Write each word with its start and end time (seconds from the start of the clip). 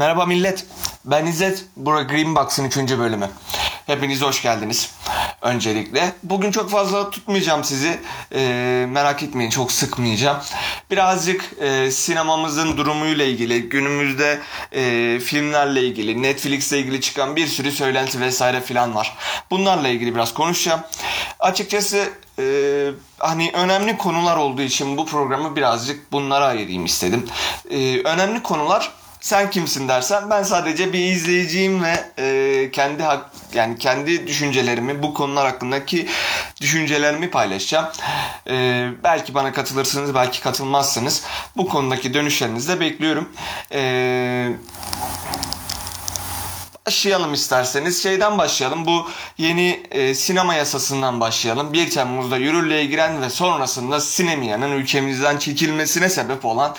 Merhaba 0.00 0.26
millet. 0.26 0.66
Ben 1.04 1.26
İzzet. 1.26 1.64
Bura 1.76 2.02
Greenbox'ın 2.02 2.64
3. 2.64 2.76
bölümü. 2.76 3.30
Hepiniz 3.86 4.22
hoş 4.22 4.42
geldiniz. 4.42 4.94
Öncelikle. 5.42 6.12
Bugün 6.22 6.50
çok 6.50 6.70
fazla 6.70 7.10
tutmayacağım 7.10 7.64
sizi. 7.64 8.00
Ee, 8.34 8.86
merak 8.88 9.22
etmeyin 9.22 9.50
çok 9.50 9.72
sıkmayacağım. 9.72 10.36
Birazcık 10.90 11.52
e, 11.60 11.90
sinemamızın 11.90 12.76
durumuyla 12.76 13.24
ilgili, 13.24 13.68
günümüzde 13.68 14.40
e, 14.72 15.18
filmlerle 15.20 15.82
ilgili, 15.82 16.22
Netflix'le 16.22 16.72
ilgili 16.72 17.00
çıkan 17.00 17.36
bir 17.36 17.46
sürü 17.46 17.72
söylenti 17.72 18.20
vesaire 18.20 18.60
filan 18.60 18.94
var. 18.94 19.16
Bunlarla 19.50 19.88
ilgili 19.88 20.14
biraz 20.14 20.34
konuşacağım. 20.34 20.80
Açıkçası 21.38 22.08
e, 22.38 22.44
hani 23.18 23.50
önemli 23.54 23.98
konular 23.98 24.36
olduğu 24.36 24.62
için 24.62 24.96
bu 24.96 25.06
programı 25.06 25.56
birazcık 25.56 26.12
bunlara 26.12 26.44
ayırayım 26.44 26.84
istedim. 26.84 27.26
E, 27.70 28.02
önemli 28.02 28.42
konular 28.42 28.99
sen 29.20 29.50
kimsin 29.50 29.88
dersen 29.88 30.30
ben 30.30 30.42
sadece 30.42 30.92
bir 30.92 30.98
izleyiciyim 30.98 31.84
ve 31.84 32.04
e, 32.18 32.70
kendi 32.70 33.02
hak, 33.02 33.30
yani 33.54 33.78
kendi 33.78 34.26
düşüncelerimi 34.26 35.02
bu 35.02 35.14
konular 35.14 35.46
hakkındaki 35.46 36.08
düşüncelerimi 36.60 37.30
paylaşacağım. 37.30 37.86
E, 38.50 38.88
belki 39.04 39.34
bana 39.34 39.52
katılırsınız 39.52 40.14
belki 40.14 40.40
katılmazsınız. 40.40 41.24
Bu 41.56 41.68
konudaki 41.68 42.14
dönüşlerinizi 42.14 42.68
de 42.68 42.80
bekliyorum. 42.80 43.28
Eee 43.70 44.52
başlayalım 46.86 47.34
isterseniz. 47.34 48.02
Şeyden 48.02 48.38
başlayalım. 48.38 48.86
Bu 48.86 49.08
yeni 49.38 49.82
e, 49.90 50.14
sinema 50.14 50.54
yasasından 50.54 51.20
başlayalım. 51.20 51.72
1 51.72 51.90
Temmuz'da 51.90 52.36
yürürlüğe 52.36 52.84
giren 52.84 53.22
ve 53.22 53.30
sonrasında 53.30 54.00
sinemiyanın 54.00 54.72
ülkemizden 54.72 55.38
çekilmesine 55.38 56.08
sebep 56.08 56.44
olan 56.44 56.76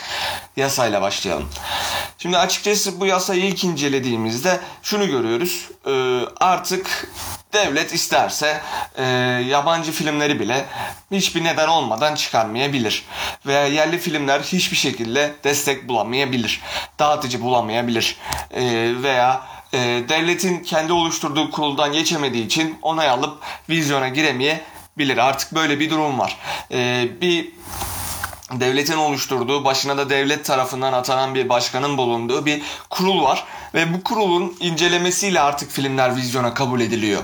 yasayla 0.58 1.02
başlayalım. 1.02 1.50
Şimdi 2.18 2.38
açıkçası 2.38 3.00
bu 3.00 3.06
yasayı 3.06 3.46
ilk 3.46 3.64
incelediğimizde 3.64 4.60
şunu 4.84 5.08
görüyoruz. 5.08 5.70
E, 5.86 6.22
artık 6.40 7.12
devlet 7.54 7.94
isterse 7.94 8.62
e, 8.96 9.04
yabancı 9.48 9.92
filmleri 9.92 10.40
bile 10.40 10.66
hiçbir 11.12 11.44
neden 11.44 11.68
olmadan 11.68 12.16
çıkarmayabilir. 12.16 13.06
Veya 13.46 13.68
yerli 13.68 14.00
filmler 14.00 14.40
hiçbir 14.40 14.78
şekilde 14.78 15.36
destek 15.44 15.88
bulamayabilir. 15.88 16.62
Dağıtıcı 17.00 17.42
bulamayabilir. 17.42 18.18
E, 18.52 18.64
veya 19.04 19.61
e, 19.74 19.80
devletin 20.10 20.60
kendi 20.60 20.94
oluşturduğu 20.94 21.52
kuruldan 21.52 21.94
geçemediği 21.94 22.46
için 22.46 22.78
onay 22.82 23.10
alıp 23.10 23.38
vizyona 23.70 24.10
giremeyebilir. 24.10 25.18
Artık 25.18 25.52
böyle 25.56 25.80
bir 25.80 25.90
durum 25.90 26.20
var. 26.20 26.38
E, 26.72 27.08
bir 27.22 27.52
devletin 28.52 28.98
oluşturduğu, 28.98 29.66
başına 29.66 29.98
da 29.98 30.10
devlet 30.10 30.46
tarafından 30.46 30.94
atanan 30.94 31.36
bir 31.36 31.50
başkanın 31.50 31.98
bulunduğu 31.98 32.46
bir 32.46 32.62
kurul 32.90 33.24
var. 33.24 33.44
Ve 33.74 33.94
bu 33.94 34.04
kurulun 34.04 34.58
incelemesiyle 34.60 35.42
artık 35.42 35.72
filmler 35.72 36.16
vizyona 36.16 36.54
kabul 36.54 36.82
ediliyor. 36.82 37.22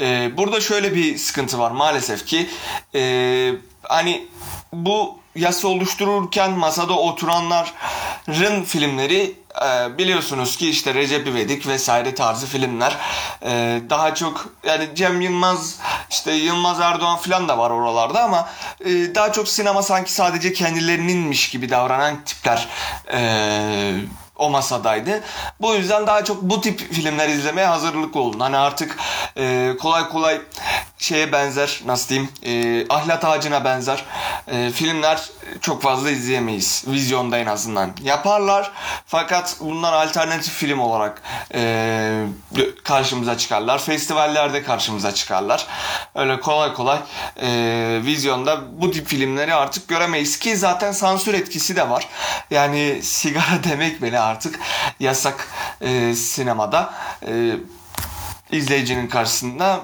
Ee, 0.00 0.30
burada 0.36 0.60
şöyle 0.60 0.94
bir 0.94 1.18
sıkıntı 1.18 1.58
var 1.58 1.70
maalesef 1.70 2.26
ki. 2.26 2.48
E, 2.94 3.52
hani 3.82 4.28
bu 4.72 5.18
yasa 5.34 5.68
oluştururken 5.68 6.50
masada 6.50 6.92
oturanların 6.92 8.62
filmleri 8.62 9.34
e, 9.62 9.98
biliyorsunuz 9.98 10.56
ki 10.56 10.70
işte 10.70 10.94
Recep 10.94 11.26
İvedik 11.26 11.66
vesaire 11.66 12.14
tarzı 12.14 12.46
filmler 12.46 12.96
e, 13.42 13.80
daha 13.90 14.14
çok 14.14 14.46
yani 14.66 14.88
Cem 14.94 15.20
Yılmaz 15.20 15.78
işte 16.10 16.32
Yılmaz 16.32 16.80
Erdoğan 16.80 17.18
falan 17.18 17.48
da 17.48 17.58
var 17.58 17.70
oralarda 17.70 18.22
ama 18.22 18.48
e, 18.80 19.14
daha 19.14 19.32
çok 19.32 19.48
sinema 19.48 19.82
sanki 19.82 20.12
sadece 20.12 20.52
kendilerininmiş 20.52 21.50
gibi 21.50 21.70
davranan 21.70 22.24
tipler 22.24 22.68
e, 23.12 23.20
o 24.36 24.50
masadaydı. 24.50 25.20
Bu 25.60 25.74
yüzden 25.74 26.06
daha 26.06 26.24
çok 26.24 26.42
bu 26.42 26.60
tip 26.60 26.92
filmler 26.92 27.28
izlemeye 27.28 27.66
hazırlık 27.66 28.16
olun. 28.16 28.40
Hani 28.40 28.56
artık 28.56 28.96
e, 29.36 29.74
kolay 29.80 30.08
kolay 30.08 30.40
şeye 30.98 31.32
benzer 31.32 31.80
nasıl 31.86 32.08
diyeyim 32.08 32.30
e, 32.42 32.86
ahlat 32.94 33.24
ağacına 33.24 33.64
benzer 33.64 34.04
e, 34.48 34.70
filmler 34.70 35.30
çok 35.60 35.82
fazla 35.82 36.10
izleyemeyiz. 36.10 36.84
Vizyonda 36.86 37.38
en 37.38 37.46
azından. 37.46 37.90
Yaparlar 38.02 38.72
fakat 39.06 39.56
bunlar 39.60 39.92
alternatif 39.92 40.54
film 40.54 40.78
olarak 40.78 41.22
e, 41.54 42.24
karşımıza 42.84 43.38
çıkarlar. 43.38 43.78
Festivallerde 43.78 44.62
karşımıza 44.62 45.14
çıkarlar. 45.14 45.66
Öyle 46.14 46.40
kolay 46.40 46.74
kolay 46.74 46.98
e, 47.42 48.00
vizyonda 48.04 48.80
bu 48.80 48.90
tip 48.90 49.06
filmleri 49.06 49.54
artık 49.54 49.88
göremeyiz 49.88 50.38
ki 50.38 50.56
zaten 50.56 50.92
sansür 50.92 51.34
etkisi 51.34 51.76
de 51.76 51.90
var. 51.90 52.08
Yani 52.50 53.00
sigara 53.02 53.64
demek 53.64 54.02
bile 54.02 54.20
artık 54.20 54.60
yasak 55.00 55.48
e, 55.80 56.14
sinemada. 56.14 56.94
E, 57.26 57.52
izleyicinin 58.50 59.08
karşısında 59.08 59.80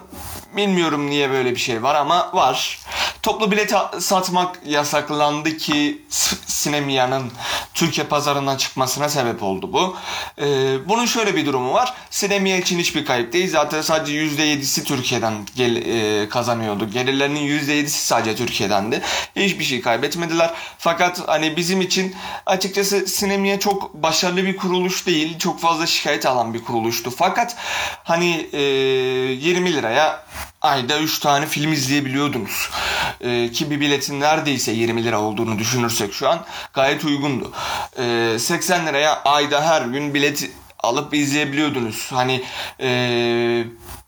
Bilmiyorum 0.56 1.10
niye 1.10 1.30
böyle 1.30 1.50
bir 1.50 1.60
şey 1.60 1.82
var 1.82 1.94
ama 1.94 2.30
var. 2.32 2.78
Toplu 3.22 3.50
bilet 3.50 3.72
satmak 3.98 4.58
yasaklandı 4.66 5.56
ki 5.56 6.02
Sinemiya'nın 6.46 7.32
Türkiye 7.74 8.06
pazarından 8.06 8.56
çıkmasına 8.56 9.08
sebep 9.08 9.42
oldu 9.42 9.72
bu. 9.72 9.96
Ee, 10.38 10.88
bunun 10.88 11.06
şöyle 11.06 11.36
bir 11.36 11.46
durumu 11.46 11.72
var. 11.72 11.94
Sinemiya 12.10 12.56
için 12.56 12.78
hiçbir 12.78 13.04
kayıp 13.04 13.32
değil. 13.32 13.50
Zaten 13.50 13.82
sadece 13.82 14.12
%7'si 14.12 14.84
Türkiye'den 14.84 15.34
gel, 15.56 15.76
e, 15.76 16.28
kazanıyordu. 16.28 16.90
Gelirlerinin 16.90 17.40
%7'si 17.40 18.06
sadece 18.06 18.36
Türkiye'dendi. 18.36 19.02
Hiçbir 19.36 19.64
şey 19.64 19.80
kaybetmediler. 19.80 20.50
Fakat 20.78 21.28
hani 21.28 21.56
bizim 21.56 21.80
için 21.80 22.16
açıkçası 22.46 23.06
Sinemiya 23.06 23.58
çok 23.60 23.94
başarılı 23.94 24.44
bir 24.44 24.56
kuruluş 24.56 25.06
değil. 25.06 25.38
Çok 25.38 25.60
fazla 25.60 25.86
şikayet 25.86 26.26
alan 26.26 26.54
bir 26.54 26.64
kuruluştu. 26.64 27.10
Fakat 27.16 27.56
hani 28.04 28.48
e, 28.52 28.60
20 28.60 29.72
liraya 29.72 30.24
ayda 30.60 30.98
3 30.98 31.18
tane 31.18 31.46
film 31.46 31.72
izleyebiliyordunuz. 31.72 32.70
Ee, 33.20 33.50
ki 33.52 33.70
bir 33.70 33.80
biletin 33.80 34.20
neredeyse 34.20 34.72
20 34.72 35.04
lira 35.04 35.20
olduğunu 35.20 35.58
düşünürsek 35.58 36.14
şu 36.14 36.28
an 36.28 36.44
gayet 36.72 37.04
uygundu. 37.04 37.52
Ee, 37.98 38.36
80 38.38 38.86
liraya 38.86 39.22
ayda 39.22 39.62
her 39.68 39.82
gün 39.82 40.14
bilet 40.14 40.50
alıp 40.82 41.14
izleyebiliyordunuz. 41.14 42.12
Hani 42.12 42.42
ee, 42.80 43.64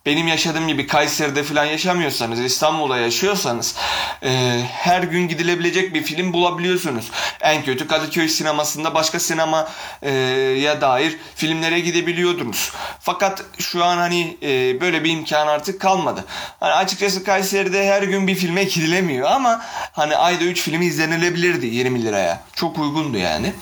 benim 0.07 0.29
yaşadığım 0.29 0.69
gibi 0.69 0.87
Kayseri'de 0.87 1.43
falan 1.43 1.65
yaşamıyorsanız, 1.65 2.41
İstanbul'da 2.41 2.99
yaşıyorsanız 2.99 3.77
e, 4.23 4.61
her 4.73 5.03
gün 5.03 5.29
gidilebilecek 5.29 5.95
bir 5.95 6.03
film 6.03 6.33
bulabiliyorsunuz. 6.33 7.11
En 7.41 7.65
kötü 7.65 7.89
Kadıköy 7.89 8.29
sinemasında 8.29 8.95
başka 8.95 9.21
sinemaya 9.21 9.69
e, 10.03 10.81
dair 10.81 11.17
filmlere 11.35 11.81
gidebiliyordunuz. 11.81 12.73
Fakat 13.01 13.45
şu 13.59 13.85
an 13.85 13.97
hani 13.97 14.37
e, 14.43 14.81
böyle 14.81 15.05
bir 15.05 15.11
imkan 15.11 15.47
artık 15.47 15.81
kalmadı. 15.81 16.25
Hani 16.61 16.73
açıkçası 16.73 17.25
Kayseri'de 17.25 17.87
her 17.87 18.03
gün 18.03 18.27
bir 18.27 18.35
filme 18.35 18.65
gidilemiyor 18.65 19.31
ama 19.31 19.65
hani 19.93 20.17
ayda 20.17 20.45
3 20.45 20.61
film 20.61 20.83
izlenilebilirdi 20.83 21.67
20 21.67 22.05
liraya. 22.05 22.43
Çok 22.55 22.79
uygundu 22.79 23.19
yani. 23.19 23.53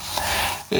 Ee, 0.72 0.78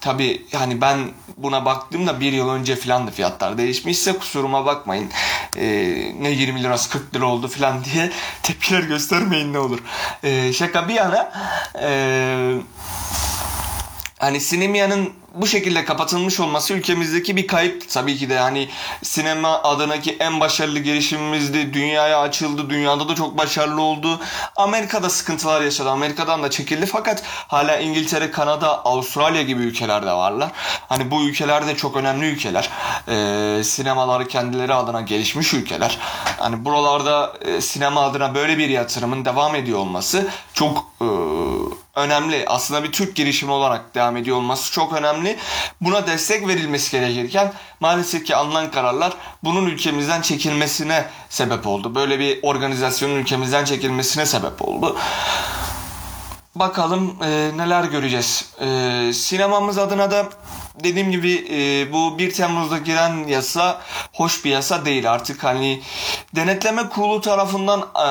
tabii 0.00 0.46
hani 0.52 0.80
ben 0.80 0.98
buna 1.36 1.64
baktığımda 1.64 2.20
bir 2.20 2.32
yıl 2.32 2.48
önce 2.50 2.76
falan 2.76 3.06
da 3.06 3.10
fiyatlar 3.10 3.58
değişmişse 3.58 4.12
kusuruma 4.18 4.66
bakmayın. 4.66 5.10
Ee, 5.56 6.12
ne 6.20 6.30
20 6.30 6.62
lirası 6.62 6.90
40 6.90 7.14
lira 7.14 7.26
oldu 7.26 7.48
falan 7.48 7.84
diye 7.84 8.10
tepkiler 8.42 8.80
göstermeyin 8.82 9.52
ne 9.52 9.58
olur. 9.58 9.78
Ee, 10.24 10.52
şaka 10.52 10.88
bir 10.88 10.94
yana 10.94 11.32
eee 11.74 12.56
hani 14.18 14.40
Sinemia'nın 14.40 15.12
bu 15.36 15.46
şekilde 15.46 15.84
kapatılmış 15.84 16.40
olması 16.40 16.74
ülkemizdeki 16.74 17.36
bir 17.36 17.46
kayıp 17.46 17.90
tabii 17.90 18.16
ki 18.16 18.30
de 18.30 18.38
hani 18.38 18.68
sinema 19.02 19.62
adınaki 19.62 20.16
en 20.20 20.40
başarılı 20.40 20.78
girişimimizdi. 20.78 21.74
Dünyaya 21.74 22.20
açıldı. 22.20 22.70
Dünyada 22.70 23.08
da 23.08 23.14
çok 23.14 23.38
başarılı 23.38 23.82
oldu. 23.82 24.20
Amerika'da 24.56 25.10
sıkıntılar 25.10 25.60
yaşadı. 25.60 25.90
Amerika'dan 25.90 26.42
da 26.42 26.50
çekildi 26.50 26.86
fakat 26.86 27.22
hala 27.26 27.78
İngiltere, 27.78 28.30
Kanada, 28.30 28.84
Avustralya 28.84 29.42
gibi 29.42 29.62
ülkelerde 29.62 30.12
varlar. 30.12 30.50
Hani 30.88 31.10
bu 31.10 31.22
ülkeler 31.22 31.66
de 31.66 31.76
çok 31.76 31.96
önemli 31.96 32.26
ülkeler. 32.26 32.70
Ee, 33.08 33.64
sinemaları 33.64 34.28
kendileri 34.28 34.74
adına 34.74 35.00
gelişmiş 35.00 35.54
ülkeler. 35.54 35.98
Hani 36.38 36.64
buralarda 36.64 37.32
e, 37.40 37.60
sinema 37.60 38.02
adına 38.02 38.34
böyle 38.34 38.58
bir 38.58 38.68
yatırımın 38.68 39.24
devam 39.24 39.54
ediyor 39.54 39.78
olması 39.78 40.28
çok 40.54 40.92
e, 41.00 41.06
önemli. 41.96 42.44
Aslında 42.46 42.84
bir 42.84 42.92
Türk 42.92 43.16
girişimi 43.16 43.52
olarak 43.52 43.94
devam 43.94 44.16
ediyor 44.16 44.36
olması 44.36 44.72
çok 44.72 44.92
önemli. 44.92 45.36
Buna 45.80 46.06
destek 46.06 46.48
verilmesi 46.48 46.90
gerekirken 46.90 47.52
maalesef 47.80 48.24
ki 48.24 48.36
alınan 48.36 48.70
kararlar 48.70 49.12
bunun 49.44 49.66
ülkemizden 49.66 50.22
çekilmesine 50.22 51.04
sebep 51.28 51.66
oldu. 51.66 51.94
Böyle 51.94 52.18
bir 52.18 52.38
organizasyonun 52.42 53.14
ülkemizden 53.14 53.64
çekilmesine 53.64 54.26
sebep 54.26 54.62
oldu. 54.62 54.96
Bakalım 56.54 57.16
e, 57.22 57.50
neler 57.56 57.84
göreceğiz. 57.84 58.52
E, 58.60 59.10
sinemamız 59.12 59.78
adına 59.78 60.10
da 60.10 60.26
dediğim 60.84 61.10
gibi 61.10 61.46
e, 61.50 61.92
bu 61.92 62.18
1 62.18 62.32
Temmuz'da 62.34 62.78
giren 62.78 63.26
yasa 63.28 63.80
hoş 64.12 64.44
bir 64.44 64.50
yasa 64.50 64.84
değil. 64.84 65.12
Artık 65.12 65.44
hani 65.44 65.82
denetleme 66.36 66.88
kurulu 66.88 67.20
tarafından 67.20 67.80
e, 67.80 68.08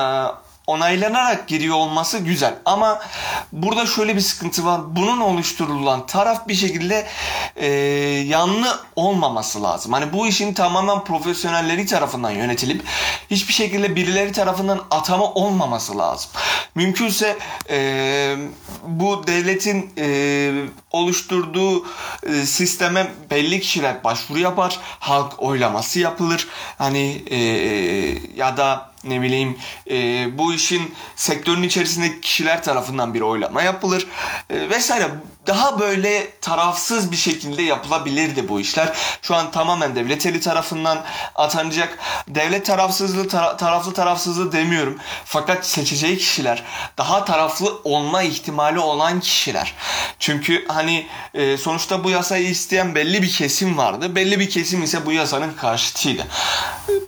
onaylanarak 0.66 1.48
giriyor 1.48 1.76
olması 1.76 2.18
güzel. 2.18 2.54
Ama 2.64 3.00
burada 3.52 3.86
şöyle 3.86 4.16
bir 4.16 4.20
sıkıntı 4.20 4.64
var. 4.64 4.96
Bunun 4.96 5.20
oluşturulan 5.20 6.06
taraf 6.06 6.48
bir 6.48 6.54
şekilde 6.54 7.06
e, 7.56 7.66
yanlı 8.26 8.80
olmaması 8.96 9.62
lazım. 9.62 9.92
Hani 9.92 10.12
bu 10.12 10.26
işin 10.26 10.54
tamamen 10.54 11.04
profesyonelleri 11.04 11.86
tarafından 11.86 12.30
yönetilip 12.30 12.82
hiçbir 13.30 13.52
şekilde 13.52 13.96
birileri 13.96 14.32
tarafından 14.32 14.80
atama 14.90 15.32
olmaması 15.32 15.98
lazım. 15.98 16.30
Mümkünse 16.74 17.38
e, 17.70 18.36
bu 18.86 19.26
devletin 19.26 19.90
e, 19.98 20.52
oluşturduğu 20.90 21.86
e, 22.26 22.32
sisteme 22.46 23.12
belli 23.30 23.60
kişiler 23.60 24.04
başvuru 24.04 24.38
yapar. 24.38 24.78
Halk 24.82 25.42
oylaması 25.42 26.00
yapılır. 26.00 26.48
Hani 26.78 27.22
e, 27.30 27.38
ya 28.36 28.56
da 28.56 28.95
ne 29.08 29.22
bileyim 29.22 29.58
e, 29.90 30.26
bu 30.38 30.52
işin 30.54 30.94
sektörün 31.16 31.62
içerisindeki 31.62 32.20
kişiler 32.20 32.62
tarafından 32.62 33.14
bir 33.14 33.20
oylama 33.20 33.62
yapılır 33.62 34.06
e, 34.50 34.70
vesaire. 34.70 35.08
Daha 35.46 35.78
böyle 35.78 36.30
tarafsız 36.40 37.12
bir 37.12 37.16
şekilde 37.16 37.62
yapılabilirdi 37.62 38.48
bu 38.48 38.60
işler. 38.60 38.96
Şu 39.22 39.34
an 39.34 39.50
tamamen 39.50 39.96
devlet 39.96 40.26
eli 40.26 40.40
tarafından 40.40 41.04
atanacak. 41.34 41.98
Devlet 42.28 42.66
tarafsızlığı 42.66 43.28
tara- 43.28 43.56
taraflı 43.56 43.92
tarafsızlığı 43.92 44.52
demiyorum. 44.52 44.98
Fakat 45.24 45.66
seçeceği 45.66 46.18
kişiler 46.18 46.62
daha 46.98 47.24
taraflı 47.24 47.80
olma 47.84 48.22
ihtimali 48.22 48.78
olan 48.78 49.20
kişiler. 49.20 49.74
Çünkü 50.18 50.64
hani 50.68 51.06
e, 51.34 51.56
sonuçta 51.56 52.04
bu 52.04 52.10
yasayı 52.10 52.48
isteyen 52.48 52.94
belli 52.94 53.22
bir 53.22 53.30
kesim 53.30 53.78
vardı. 53.78 54.14
Belli 54.14 54.40
bir 54.40 54.50
kesim 54.50 54.82
ise 54.82 55.06
bu 55.06 55.12
yasanın 55.12 55.52
karşıtıydı. 55.52 56.26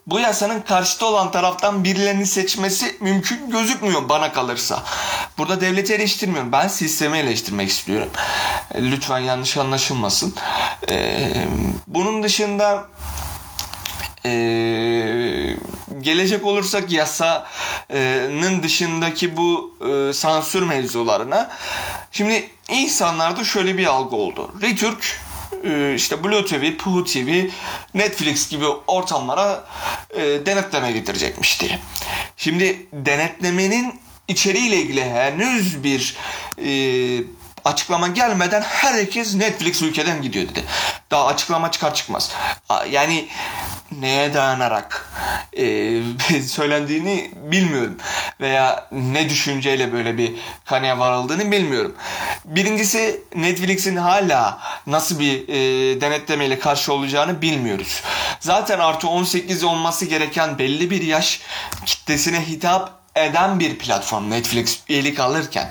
Bu 0.07 0.21
yasanın 0.21 0.61
karşıtı 0.61 1.07
olan 1.07 1.31
taraftan 1.31 1.85
birilerini 1.85 2.27
seçmesi 2.27 2.97
mümkün 3.01 3.51
gözükmüyor 3.51 4.09
bana 4.09 4.33
kalırsa. 4.33 4.83
Burada 5.39 5.61
devleti 5.61 5.95
eleştirmiyorum. 5.95 6.53
Ben 6.53 6.69
sistemi 6.69 7.19
eleştirmek 7.19 7.69
istiyorum. 7.69 8.09
Lütfen 8.75 9.19
yanlış 9.19 9.57
anlaşılmasın. 9.57 10.35
E, 10.91 11.31
bunun 11.87 12.23
dışında 12.23 12.89
e, 14.25 14.31
gelecek 16.01 16.47
olursak 16.47 16.93
yasanın 16.93 18.63
dışındaki 18.63 19.37
bu 19.37 19.77
e, 19.89 20.13
sansür 20.13 20.63
mevzularına 20.63 21.51
şimdi 22.13 22.51
insanlarda 22.69 23.45
şöyle 23.45 23.79
bir 23.79 23.87
algı 23.87 24.17
oldu. 24.17 24.51
Ritürk 24.63 25.21
e, 25.65 25.95
işte 25.95 26.25
Blue 26.25 26.45
TV, 26.45 26.77
Puhu 26.77 27.05
TV, 27.05 27.49
Netflix 27.95 28.49
gibi 28.49 28.67
ortamlara 28.87 29.65
e, 30.11 30.47
denetleme 30.47 30.93
getirecekmiş 30.93 31.61
diye. 31.61 31.79
Şimdi 32.37 32.87
denetlemenin 32.93 34.01
içeriğiyle 34.29 34.77
ilgili 34.77 35.05
henüz 35.05 35.85
bir 35.85 36.17
e, 36.59 36.69
açıklama 37.69 38.09
gelmeden 38.09 38.63
herkes 38.63 39.35
Netflix 39.35 39.83
ülkeden 39.83 40.23
gidiyor 40.23 40.49
dedi. 40.49 40.65
Daha 41.11 41.27
açıklama 41.27 41.71
çıkar 41.71 41.95
çıkmaz. 41.95 42.33
Yani 42.91 43.29
neye 43.93 44.35
dayanarak 44.35 45.11
e, 45.53 45.63
söylendiğini 46.43 47.31
bilmiyorum. 47.35 47.97
Veya 48.41 48.89
ne 48.93 49.29
düşünceyle 49.29 49.93
böyle 49.93 50.19
bir 50.19 50.35
kanıya 50.65 50.99
varıldığını 50.99 51.53
bilmiyorum. 51.53 51.95
Birincisi 52.45 53.21
Netflix'in 53.35 53.97
hala 53.97 54.61
nasıl 54.87 55.19
bir 55.19 55.49
e, 55.49 56.01
denetlemeyle 56.01 56.59
karşı 56.59 56.93
olacağını 56.93 57.43
bilmiyoruz. 57.43 58.03
Zaten 58.41 58.79
artı 58.79 59.09
18 59.09 59.65
olması 59.65 60.05
gereken 60.05 60.59
belli 60.59 60.91
bir 60.91 61.03
yaş 61.03 61.41
kitlesine 61.87 62.47
hitap 62.47 62.99
eden 63.15 63.61
bir 63.61 63.79
platform 63.79 64.31
Netflix 64.31 64.81
üyelik 64.89 65.21
alırken 65.21 65.71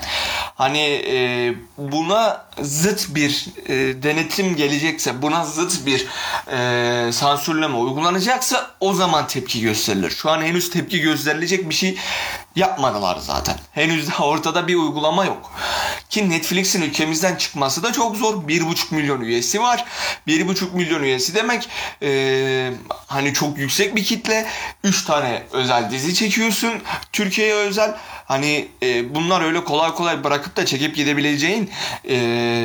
hani 0.58 1.02
e, 1.06 1.54
buna 1.78 2.40
zıt 2.62 3.14
bir 3.14 3.46
e, 3.66 4.02
denetim 4.02 4.56
gelecekse 4.56 5.22
buna 5.22 5.44
zıt 5.44 5.86
bir 5.86 6.06
e, 6.52 7.12
sansürleme 7.12 7.76
uygulanacaksa 7.76 8.70
o 8.80 8.94
zaman 8.94 9.26
tepki 9.26 9.60
gösterilir. 9.60 10.10
Şu 10.10 10.30
an 10.30 10.42
henüz 10.42 10.70
tepki 10.70 11.00
gösterilecek 11.00 11.70
bir 11.70 11.74
şey 11.74 11.98
yapmadılar 12.56 13.18
zaten. 13.20 13.56
Henüz 13.72 14.08
daha 14.08 14.26
ortada 14.26 14.68
bir 14.68 14.74
uygulama 14.74 15.24
yok. 15.24 15.52
Ki 16.10 16.30
Netflix'in 16.30 16.82
ülkemizden 16.82 17.36
çıkması 17.36 17.82
da 17.82 17.92
çok 17.92 18.16
zor. 18.16 18.34
1,5 18.34 18.94
milyon 18.94 19.20
üyesi 19.20 19.60
var. 19.60 19.84
1,5 20.26 20.74
milyon 20.74 21.02
üyesi 21.02 21.34
demek 21.34 21.68
e, 22.02 22.72
hani 23.06 23.34
çok 23.34 23.58
yüksek 23.58 23.96
bir 23.96 24.04
kitle. 24.04 24.46
3 24.84 25.04
tane 25.04 25.42
özel 25.52 25.90
dizi 25.90 26.14
çekiyorsun. 26.14 26.72
Türkiye'ye 27.12 27.54
özel. 27.54 27.96
Hani 28.28 28.68
e, 28.82 29.14
bunlar 29.14 29.40
öyle 29.40 29.64
kolay 29.64 29.94
kolay 29.94 30.24
bırakıp 30.24 30.56
da 30.56 30.66
çekip 30.66 30.96
gidebileceğin 30.96 31.70
e, 32.08 32.16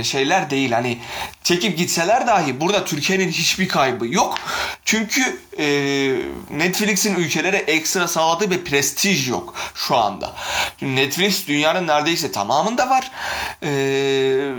şeyler 0.04 0.50
değil. 0.50 0.72
Hani 0.72 0.98
çekip 1.44 1.78
gitseler 1.78 2.28
dahi 2.28 2.62
burada 2.62 2.86
Türkiye'nin 2.86 3.32
hiçbir 3.32 3.68
kaybı 3.68 4.08
yok. 4.08 4.36
Çünkü 4.86 5.40
e, 5.60 5.66
Netflix'in 6.50 7.16
ülkelere 7.16 7.58
ekstra 7.58 8.08
sağladığı 8.08 8.52
bir 8.52 8.64
prestij 8.64 9.30
yok 9.30 9.54
şu 9.76 9.96
anda. 9.96 10.34
Netflix 10.82 11.48
dünyanın 11.48 11.88
neredeyse 11.88 12.32
tamamında 12.32 12.90
var. 12.90 13.12
Eee 13.62 14.52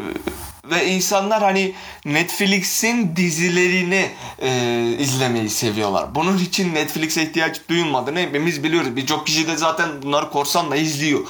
ve 0.71 0.87
insanlar 0.87 1.43
hani 1.43 1.75
Netflix'in 2.05 3.17
dizilerini 3.17 4.11
e, 4.39 4.51
izlemeyi 4.99 5.51
seviyorlar. 5.51 6.15
Bunun 6.15 6.39
için 6.39 6.75
Netflix'e 6.75 7.23
ihtiyaç 7.23 7.61
duyulmadığını 7.69 8.19
hepimiz 8.19 8.65
biliyoruz. 8.65 8.97
Birçok 8.97 9.27
kişi 9.27 9.47
de 9.47 9.57
zaten 9.57 10.03
bunları 10.03 10.31
korsanla 10.31 10.77
izliyor. 10.77 11.21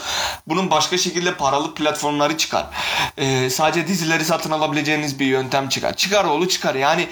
Bunun 0.47 0.71
başka 0.71 0.99
şekilde 0.99 1.35
paralı 1.35 1.75
platformları 1.75 2.37
çıkar. 2.37 2.67
E, 3.17 3.51
sadece 3.51 3.89
dizileri 3.89 4.25
satın 4.25 4.51
alabileceğiniz 4.51 5.21
bir 5.21 5.27
yöntem 5.27 5.69
çıkar. 5.69 5.97
Çıkar 5.97 6.25
oğlu 6.25 6.49
çıkar. 6.49 6.75
Yani 6.75 7.09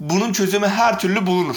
bunun 0.00 0.32
çözümü 0.32 0.68
her 0.68 0.98
türlü 0.98 1.26
bulunur. 1.26 1.56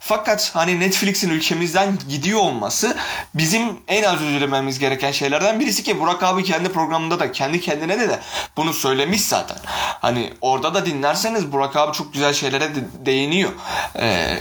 Fakat 0.00 0.50
hani 0.54 0.80
Netflix'in 0.80 1.30
ülkemizden 1.30 1.98
gidiyor 2.08 2.40
olması 2.40 2.96
bizim 3.34 3.78
en 3.88 4.02
az 4.02 4.22
üzülmemiz 4.22 4.78
gereken 4.78 5.12
şeylerden 5.12 5.60
birisi 5.60 5.82
ki 5.82 6.00
Burak 6.00 6.22
abi 6.22 6.44
kendi 6.44 6.68
programında 6.68 7.20
da 7.20 7.32
kendi 7.32 7.60
kendine 7.60 8.00
de 8.00 8.08
de 8.08 8.20
bunu 8.56 8.72
söylemiş 8.72 9.22
zaten. 9.22 9.55
Hani 10.00 10.32
orada 10.40 10.74
da 10.74 10.86
dinlerseniz 10.86 11.52
Burak 11.52 11.76
abi 11.76 11.96
çok 11.96 12.12
güzel 12.12 12.34
şeylere 12.34 12.74
de 12.74 12.80
değiniyor. 13.06 13.52
Ee, 13.98 14.38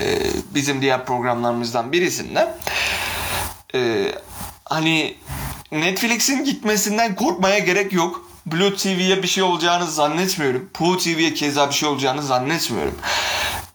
bizim 0.55 0.81
diğer 0.81 1.05
programlarımızdan 1.05 1.91
birisinde. 1.91 2.55
Ee, 3.75 4.11
hani 4.65 5.15
Netflix'in 5.71 6.43
gitmesinden 6.43 7.15
korkmaya 7.15 7.59
gerek 7.59 7.93
yok. 7.93 8.25
Blue 8.45 8.75
TV'ye 8.75 9.23
bir 9.23 9.27
şey 9.27 9.43
olacağını 9.43 9.91
zannetmiyorum. 9.91 10.69
Poo 10.73 10.97
TV'ye 10.97 11.33
keza 11.33 11.69
bir 11.69 11.73
şey 11.73 11.89
olacağını 11.89 12.23
zannetmiyorum. 12.23 12.95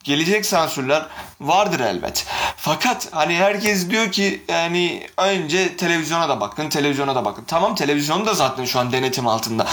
Gelecek 0.04 0.47
sansürler 0.47 1.07
vardır 1.40 1.80
elbet. 1.80 2.26
Fakat 2.57 3.09
hani 3.11 3.35
herkes 3.35 3.90
diyor 3.90 4.12
ki 4.12 4.42
yani 4.49 5.07
önce 5.16 5.76
televizyona 5.76 6.28
da 6.28 6.40
bakın, 6.40 6.69
televizyona 6.69 7.14
da 7.14 7.25
bakın. 7.25 7.45
Tamam 7.47 7.75
televizyon 7.75 8.26
da 8.26 8.35
zaten 8.35 8.64
şu 8.64 8.78
an 8.80 8.92
denetim 8.92 9.26
altında. 9.26 9.66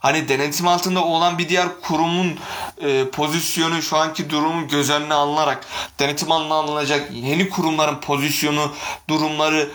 Hani 0.00 0.28
denetim 0.28 0.68
altında 0.68 1.04
olan 1.04 1.38
bir 1.38 1.48
diğer 1.48 1.68
kurumun 1.82 2.38
e, 2.82 3.04
pozisyonu 3.10 3.82
şu 3.82 3.96
anki 3.96 4.30
durumu 4.30 4.68
göz 4.68 4.90
önüne 4.90 5.14
alınarak 5.14 5.66
denetim 5.98 6.32
altına 6.32 6.54
alınacak 6.54 7.10
yeni 7.12 7.48
kurumların 7.48 8.00
pozisyonu, 8.00 8.72
durumları 9.08 9.70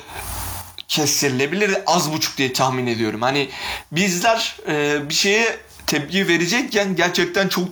kestirilebilir 0.88 1.78
az 1.86 2.14
buçuk 2.14 2.38
diye 2.38 2.54
tahmin 2.54 2.88
ediyorum. 2.88 3.22
Hani 3.22 3.50
bizler 3.92 4.58
e, 4.68 5.10
bir 5.10 5.14
şeye 5.14 5.60
tepki 5.88 6.27
verecekken 6.27 6.96
gerçekten 6.96 7.48
çok 7.48 7.68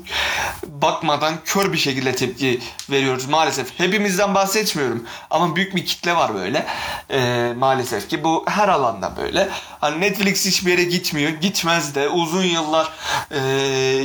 bakmadan 0.68 1.34
kör 1.46 1.74
bir 1.74 1.78
şekilde 1.78 2.16
tepki 2.16 2.62
veriyoruz 2.92 3.26
maalesef. 3.26 3.80
Hepimizden 3.80 4.36
bahsetmiyorum 4.36 5.08
ama 5.30 5.56
büyük 5.56 5.76
bir 5.76 5.86
kitle 5.86 6.16
var 6.16 6.36
böyle. 6.36 6.66
Ee, 7.10 7.54
maalesef 7.58 8.10
ki 8.10 8.24
bu 8.24 8.46
her 8.48 8.68
alanda 8.68 9.18
böyle. 9.18 9.50
Hani 9.80 10.02
Netflix 10.02 10.46
hiçbir 10.46 10.72
yere 10.72 10.84
gitmiyor. 10.84 11.32
Gitmez 11.32 11.96
de 11.96 12.10
uzun 12.10 12.44
yıllar 12.44 12.90
e, 13.32 13.40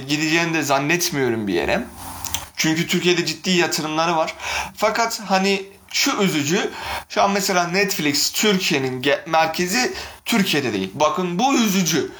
gideceğini 0.08 0.54
de 0.54 0.62
zannetmiyorum 0.62 1.46
bir 1.46 1.54
yere. 1.54 1.84
Çünkü 2.56 2.86
Türkiye'de 2.86 3.26
ciddi 3.26 3.50
yatırımları 3.50 4.16
var. 4.16 4.34
Fakat 4.76 5.20
hani 5.26 5.62
şu 5.92 6.22
üzücü. 6.22 6.70
Şu 7.08 7.22
an 7.22 7.30
mesela 7.30 7.68
Netflix 7.68 8.32
Türkiye'nin 8.32 9.06
merkezi 9.26 9.92
Türkiye'de 10.24 10.72
değil. 10.72 10.90
Bakın 10.94 11.38
bu 11.38 11.54
üzücü. 11.54 12.12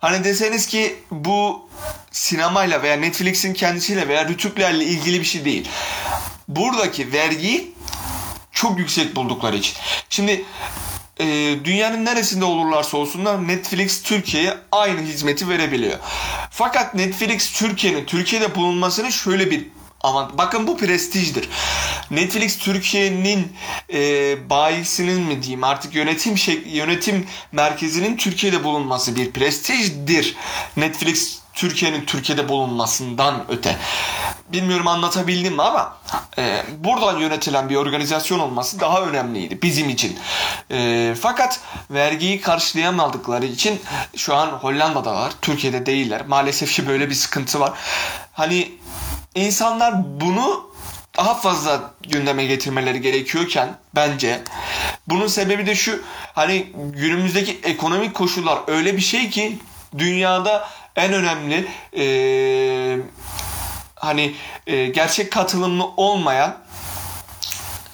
Hani 0.00 0.24
deseniz 0.24 0.66
ki 0.66 0.96
bu 1.10 1.68
sinemayla 2.10 2.82
veya 2.82 2.96
Netflix'in 2.96 3.54
kendisiyle 3.54 4.08
veya 4.08 4.28
Rütüklerle 4.28 4.84
ilgili 4.84 5.20
bir 5.20 5.24
şey 5.24 5.44
değil. 5.44 5.68
Buradaki 6.48 7.12
vergiyi 7.12 7.74
çok 8.52 8.78
yüksek 8.78 9.16
buldukları 9.16 9.56
için. 9.56 9.76
Şimdi 10.10 10.44
e, 11.20 11.24
dünyanın 11.64 12.04
neresinde 12.04 12.44
olurlarsa 12.44 12.96
olsunlar 12.96 13.48
Netflix 13.48 14.02
Türkiye'ye 14.02 14.54
aynı 14.72 15.00
hizmeti 15.00 15.48
verebiliyor. 15.48 15.98
Fakat 16.50 16.94
Netflix 16.94 17.52
Türkiye'nin 17.52 18.04
Türkiye'de 18.04 18.54
bulunmasının 18.54 19.10
şöyle 19.10 19.50
bir 19.50 19.66
Ama 20.04 20.38
bakın 20.38 20.66
bu 20.66 20.76
prestijdir. 20.76 21.48
Netflix 22.10 22.58
Türkiye'nin 22.58 23.52
e, 23.92 24.00
bayisinin 24.50 25.20
mi 25.20 25.42
diyeyim 25.42 25.64
artık 25.64 25.94
yönetim 25.94 26.38
şey, 26.38 26.62
yönetim 26.66 27.26
merkezinin 27.52 28.16
Türkiye'de 28.16 28.64
bulunması 28.64 29.16
bir 29.16 29.32
prestijdir. 29.32 30.36
Netflix 30.76 31.38
Türkiye'nin 31.54 32.04
Türkiye'de 32.04 32.48
bulunmasından 32.48 33.44
öte. 33.48 33.76
Bilmiyorum 34.52 34.86
anlatabildim 34.86 35.54
mi 35.54 35.62
ama 35.62 35.96
e, 36.38 36.62
buradan 36.78 37.18
yönetilen 37.18 37.68
bir 37.68 37.76
organizasyon 37.76 38.38
olması 38.38 38.80
daha 38.80 39.02
önemliydi 39.02 39.62
bizim 39.62 39.88
için. 39.88 40.18
E, 40.70 41.14
fakat 41.20 41.60
vergiyi 41.90 42.40
karşılayamadıkları 42.40 43.46
için 43.46 43.80
şu 44.16 44.34
an 44.34 44.46
Hollanda'dalar, 44.46 45.32
Türkiye'de 45.42 45.86
değiller. 45.86 46.26
Maalesef 46.26 46.72
ki 46.72 46.88
böyle 46.88 47.10
bir 47.10 47.14
sıkıntı 47.14 47.60
var. 47.60 47.72
Hani 48.32 48.72
insanlar 49.34 50.20
bunu 50.20 50.70
daha 51.16 51.34
fazla 51.34 51.94
gündeme 52.08 52.44
getirmeleri 52.46 53.00
gerekiyorken 53.00 53.68
bence 53.94 54.40
bunun 55.06 55.26
sebebi 55.26 55.66
de 55.66 55.74
şu 55.74 56.02
hani 56.34 56.72
günümüzdeki 56.76 57.60
ekonomik 57.62 58.14
koşullar 58.14 58.58
öyle 58.66 58.96
bir 58.96 59.02
şey 59.02 59.30
ki 59.30 59.58
dünyada 59.98 60.68
en 60.96 61.12
önemli 61.12 61.66
e, 61.96 62.04
hani 63.94 64.34
e, 64.66 64.86
gerçek 64.86 65.32
katılımlı 65.32 65.84
olmayan 65.96 66.56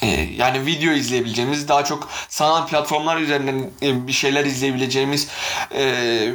e, 0.03 0.07
yani 0.37 0.67
video 0.67 0.93
izleyebileceğimiz 0.93 1.69
daha 1.69 1.85
çok 1.85 2.09
sanal 2.29 2.67
platformlar 2.67 3.17
üzerinden 3.17 3.71
e, 3.83 4.07
bir 4.07 4.13
şeyler 4.13 4.45
izleyebileceğimiz 4.45 5.29
e, 5.75 6.33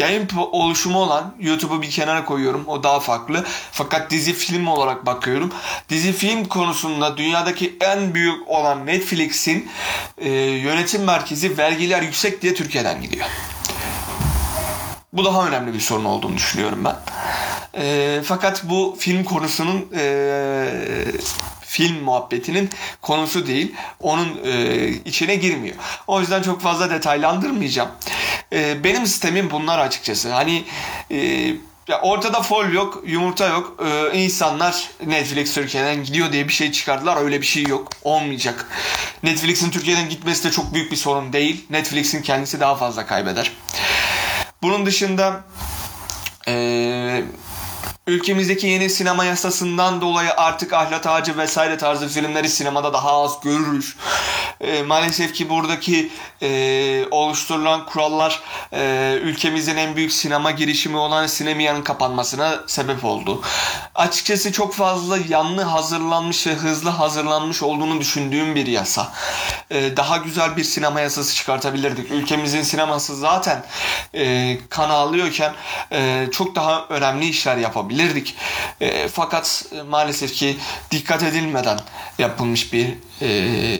yayın 0.00 0.28
oluşumu 0.36 0.98
olan 0.98 1.34
YouTube'u 1.40 1.82
bir 1.82 1.90
kenara 1.90 2.24
koyuyorum. 2.24 2.64
O 2.66 2.82
daha 2.82 3.00
farklı. 3.00 3.44
Fakat 3.72 4.10
dizi 4.10 4.32
film 4.32 4.66
olarak 4.66 5.06
bakıyorum. 5.06 5.52
Dizi 5.88 6.12
film 6.12 6.44
konusunda 6.44 7.16
dünyadaki 7.16 7.76
en 7.80 8.14
büyük 8.14 8.48
olan 8.48 8.86
Netflix'in 8.86 9.70
e, 10.18 10.30
yönetim 10.40 11.04
merkezi 11.04 11.58
vergiler 11.58 12.02
yüksek 12.02 12.42
diye 12.42 12.54
Türkiye'den 12.54 13.02
gidiyor. 13.02 13.26
Bu 15.12 15.24
daha 15.24 15.48
önemli 15.48 15.74
bir 15.74 15.80
sorun 15.80 16.04
olduğunu 16.04 16.36
düşünüyorum 16.36 16.84
ben. 16.84 16.96
E, 17.82 18.20
fakat 18.24 18.64
bu 18.64 18.96
film 18.98 19.24
konusunun 19.24 19.86
e, 19.98 20.64
film 21.70 22.04
muhabbetinin 22.04 22.70
konusu 23.02 23.46
değil. 23.46 23.74
Onun 24.00 24.40
e, 24.44 24.88
içine 24.88 25.34
girmiyor. 25.34 25.76
O 26.06 26.20
yüzden 26.20 26.42
çok 26.42 26.60
fazla 26.60 26.90
detaylandırmayacağım. 26.90 27.90
E, 28.52 28.84
benim 28.84 29.06
sistemim 29.06 29.50
bunlar 29.50 29.78
açıkçası. 29.78 30.32
Hani 30.32 30.64
e, 31.10 31.16
ya 31.90 32.00
ortada 32.00 32.42
fol 32.42 32.68
yok, 32.68 33.02
yumurta 33.06 33.48
yok. 33.48 33.76
Ee, 33.84 34.18
insanlar 34.18 34.90
Netflix 35.06 35.54
Türkiye'den 35.54 36.04
gidiyor 36.04 36.32
diye 36.32 36.48
bir 36.48 36.52
şey 36.52 36.72
çıkardılar. 36.72 37.16
Öyle 37.16 37.40
bir 37.40 37.46
şey 37.46 37.62
yok. 37.62 37.88
Olmayacak. 38.02 38.66
Netflix'in 39.22 39.70
Türkiye'den 39.70 40.08
gitmesi 40.08 40.44
de 40.44 40.50
çok 40.50 40.74
büyük 40.74 40.92
bir 40.92 40.96
sorun 40.96 41.32
değil. 41.32 41.66
Netflix'in 41.70 42.22
kendisi 42.22 42.60
daha 42.60 42.74
fazla 42.76 43.06
kaybeder. 43.06 43.52
Bunun 44.62 44.86
dışında 44.86 45.44
eee 46.46 47.24
Ülkemizdeki 48.06 48.66
yeni 48.66 48.90
sinema 48.90 49.24
yasasından 49.24 50.00
dolayı 50.00 50.34
artık 50.36 50.72
Ahlat 50.72 51.06
Ağacı 51.06 51.38
vesaire 51.38 51.78
tarzı 51.78 52.08
filmleri 52.08 52.48
sinemada 52.48 52.92
daha 52.92 53.22
az 53.22 53.40
görürüz. 53.40 53.96
E, 54.60 54.82
maalesef 54.82 55.34
ki 55.34 55.48
buradaki 55.48 56.10
e, 56.42 57.04
oluşturulan 57.10 57.86
kurallar 57.86 58.42
e, 58.72 59.14
ülkemizin 59.22 59.76
en 59.76 59.96
büyük 59.96 60.12
sinema 60.12 60.50
girişimi 60.50 60.96
olan 60.96 61.26
Sinemiya'nın 61.26 61.82
kapanmasına 61.82 62.60
sebep 62.66 63.04
oldu. 63.04 63.42
Açıkçası 63.94 64.52
çok 64.52 64.74
fazla 64.74 65.18
yanlı 65.28 65.62
hazırlanmış 65.62 66.46
ve 66.46 66.54
hızlı 66.54 66.90
hazırlanmış 66.90 67.62
olduğunu 67.62 68.00
düşündüğüm 68.00 68.54
bir 68.54 68.66
yasa. 68.66 69.12
E, 69.70 69.96
daha 69.96 70.16
güzel 70.16 70.56
bir 70.56 70.64
sinema 70.64 71.00
yasası 71.00 71.34
çıkartabilirdik. 71.34 72.10
Ülkemizin 72.10 72.62
sineması 72.62 73.16
zaten 73.16 73.64
e, 74.14 74.58
kan 74.68 74.90
ağlıyorken 74.90 75.54
e, 75.92 76.26
çok 76.32 76.54
daha 76.54 76.86
önemli 76.88 77.28
işler 77.28 77.56
yapabilirdik. 77.56 78.36
E, 78.80 79.08
fakat 79.08 79.64
e, 79.72 79.82
maalesef 79.82 80.34
ki 80.34 80.56
dikkat 80.90 81.22
edilmeden 81.22 81.80
yapılmış 82.18 82.72
bir 82.72 82.94
e, 83.20 83.28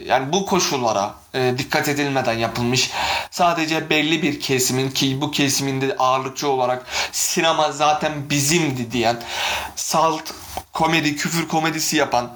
yani 0.05 0.33
bu 0.33 0.45
koşullara 0.45 1.15
e, 1.33 1.53
dikkat 1.57 1.87
edilmeden 1.87 2.37
yapılmış 2.37 2.91
sadece 3.31 3.89
belli 3.89 4.21
bir 4.21 4.39
kesimin 4.39 4.91
ki 4.91 5.21
bu 5.21 5.31
kesiminde 5.31 5.95
ağırlıkçı 5.97 6.49
olarak 6.49 6.85
sinema 7.11 7.71
zaten 7.71 8.29
bizimdi 8.29 8.91
diyen 8.91 9.23
salt 9.75 10.31
komedi 10.73 11.15
küfür 11.15 11.47
komedisi 11.47 11.97
yapan 11.97 12.31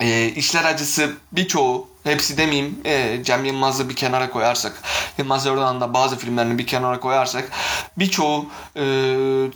e, 0.00 0.28
işler 0.28 0.64
acısı 0.64 1.16
birçoğu 1.32 1.88
hepsi 2.08 2.38
demeyeyim 2.38 2.80
e, 2.84 3.20
Cem 3.24 3.44
Yılmaz'ı 3.44 3.88
bir 3.88 3.96
kenara 3.96 4.30
koyarsak 4.30 4.82
Yılmaz 5.18 5.46
Erdoğan'ın 5.46 5.80
da 5.80 5.94
bazı 5.94 6.18
filmlerini 6.18 6.58
bir 6.58 6.66
kenara 6.66 7.00
koyarsak 7.00 7.50
birçoğu 7.98 8.46
e, 8.76 8.84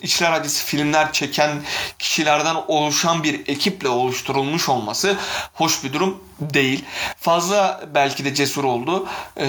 içler 0.03 0.33
acısı 0.33 0.65
filmler 0.65 1.13
çeken 1.13 1.51
kişilerden 1.99 2.57
oluşan 2.69 3.23
bir 3.23 3.49
ekiple 3.49 3.89
oluşturulmuş 3.89 4.69
olması 4.69 5.17
hoş 5.55 5.85
bir 5.85 5.93
durum 5.93 6.21
değil. 6.41 6.85
Fazla 7.17 7.81
belki 7.95 8.25
de 8.25 8.35
cesur 8.35 8.65
oldu 8.65 9.07
e, 9.41 9.47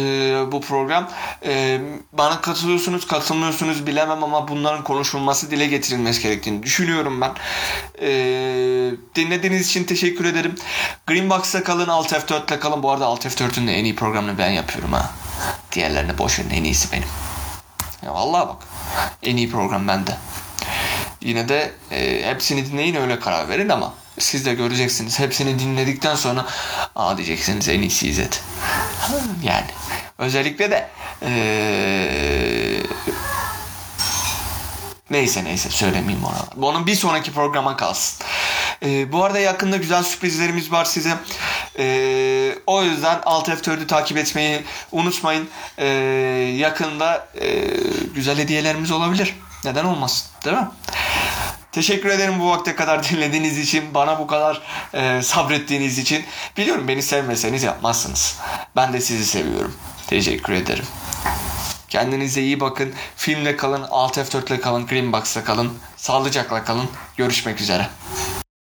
bu 0.51 0.61
program. 0.61 1.09
E, 1.45 1.81
bana 2.11 2.41
katılıyorsunuz 2.41 3.07
katılmıyorsunuz 3.07 3.87
bilemem 3.87 4.23
ama 4.23 4.47
bunların 4.47 4.83
konuşulması 4.83 5.51
dile 5.51 5.67
getirilmesi 5.67 6.21
gerektiğini 6.21 6.63
düşünüyorum 6.63 7.21
ben. 7.21 7.31
E, 8.01 8.11
dinlediğiniz 9.15 9.67
için 9.67 9.83
teşekkür 9.83 10.25
ederim. 10.25 10.55
Greenbox'ta 11.07 11.63
kalın 11.63 11.87
Alt 11.87 12.11
F4'te 12.11 12.59
kalın. 12.59 12.83
Bu 12.83 12.91
arada 12.93 13.05
Alt 13.05 13.25
F4'ün 13.25 13.67
de 13.67 13.79
en 13.79 13.85
iyi 13.85 13.95
programını 13.95 14.37
ben 14.37 14.49
yapıyorum 14.51 14.93
ha. 14.93 15.11
Diğerlerini 15.71 16.17
boş 16.17 16.39
verin 16.39 16.49
en 16.49 16.63
iyisi 16.63 16.91
benim. 16.91 17.07
Ya 18.05 18.13
vallahi 18.13 18.47
bak. 18.47 18.57
En 19.23 19.37
iyi 19.37 19.51
program 19.51 19.87
bende. 19.87 20.17
Yine 21.21 21.49
de 21.49 21.71
e, 21.91 22.29
hepsini 22.29 22.71
dinleyin 22.71 22.95
öyle 22.95 23.19
karar 23.19 23.49
verin 23.49 23.69
ama 23.69 23.93
siz 24.19 24.45
de 24.45 24.53
göreceksiniz. 24.53 25.19
Hepsini 25.19 25.59
dinledikten 25.59 26.15
sonra 26.15 26.45
aa 26.95 27.17
diyeceksiniz 27.17 27.69
en 27.69 27.81
iyisi 27.81 28.09
İzzet. 28.09 28.43
Yani 29.43 29.67
özellikle 30.17 30.71
de 30.71 30.89
ee, 31.25 32.79
neyse 35.09 35.43
neyse 35.43 35.69
söylemeyeyim 35.69 36.25
ona. 36.25 36.67
Onun 36.67 36.87
bir 36.87 36.95
sonraki 36.95 37.33
programa 37.33 37.77
kalsın. 37.77 38.25
Ee, 38.83 39.11
bu 39.11 39.23
arada 39.23 39.39
yakında 39.39 39.77
güzel 39.77 40.03
sürprizlerimiz 40.03 40.71
var 40.71 40.85
size. 40.85 41.13
Ee, 41.79 42.55
o 42.67 42.83
yüzden 42.83 43.19
Alt 43.25 43.49
F4'ü 43.49 43.87
takip 43.87 44.17
etmeyi 44.17 44.61
unutmayın. 44.91 45.49
Ee, 45.77 45.85
yakında 46.57 47.27
e, 47.41 47.69
güzel 48.15 48.37
hediyelerimiz 48.37 48.91
olabilir. 48.91 49.35
Neden 49.65 49.85
olmasın 49.85 50.27
değil 50.45 50.57
mi? 50.57 50.67
Teşekkür 51.71 52.09
ederim 52.09 52.39
bu 52.39 52.49
vakte 52.49 52.75
kadar 52.75 53.03
dinlediğiniz 53.09 53.59
için, 53.59 53.93
bana 53.93 54.19
bu 54.19 54.27
kadar 54.27 54.61
e, 54.93 55.21
sabrettiğiniz 55.21 55.99
için. 55.99 56.25
Biliyorum 56.57 56.87
beni 56.87 57.03
sevmeseniz 57.03 57.63
yapmazsınız. 57.63 58.37
Ben 58.75 58.93
de 58.93 59.01
sizi 59.01 59.25
seviyorum. 59.25 59.75
Teşekkür 60.07 60.53
ederim. 60.53 60.85
Kendinize 61.89 62.41
iyi 62.41 62.59
bakın. 62.59 62.93
Filmle 63.15 63.57
kalın, 63.57 63.85
Alt 63.91 64.17
F4'le 64.17 64.59
kalın, 64.59 64.87
Greenbox'la 64.87 65.43
kalın. 65.43 65.73
Sağlıcakla 65.97 66.63
kalın. 66.63 66.89
Görüşmek 67.17 67.61
üzere. 67.61 67.89